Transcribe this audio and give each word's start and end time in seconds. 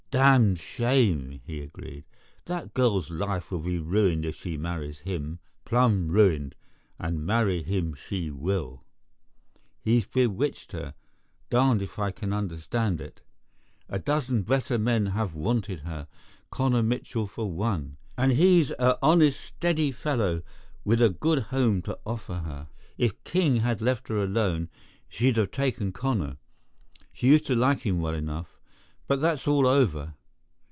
"Darned 0.11 0.59
shame," 0.59 1.39
he 1.45 1.61
agreed. 1.61 2.03
"That 2.43 2.73
girl's 2.73 3.09
life 3.09 3.49
will 3.49 3.61
be 3.61 3.79
ruined 3.79 4.25
if 4.25 4.35
she 4.41 4.57
marries 4.57 4.99
him, 4.99 5.39
plum' 5.63 6.09
ruined, 6.09 6.53
and 6.99 7.25
marry 7.25 7.63
him 7.63 7.93
she 7.93 8.29
will. 8.29 8.83
He's 9.79 10.05
bewitched 10.05 10.73
her—darned 10.73 11.81
if 11.81 11.97
I 11.97 12.11
can 12.11 12.33
understand 12.33 12.99
it. 12.99 13.21
A 13.87 13.99
dozen 13.99 14.41
better 14.43 14.77
men 14.77 15.05
have 15.05 15.33
wanted 15.33 15.79
her—Connor 15.79 16.83
Mitchell 16.83 17.25
for 17.25 17.49
one. 17.49 17.95
And 18.17 18.33
he's 18.33 18.71
a 18.71 18.99
honest, 19.01 19.39
steady 19.39 19.93
fellow 19.93 20.41
with 20.83 21.01
a 21.01 21.07
good 21.09 21.39
home 21.43 21.81
to 21.83 21.97
offer 22.05 22.39
her. 22.39 22.67
If 22.97 23.23
King 23.23 23.61
had 23.61 23.79
left 23.79 24.09
her 24.09 24.21
alone, 24.21 24.67
she'd 25.07 25.37
have 25.37 25.51
taken 25.51 25.93
Connor. 25.93 26.35
She 27.13 27.27
used 27.29 27.45
to 27.45 27.55
like 27.55 27.83
him 27.85 28.01
well 28.01 28.13
enough. 28.13 28.57
But 29.07 29.19
that's 29.19 29.45
all 29.45 29.67
over. 29.67 30.13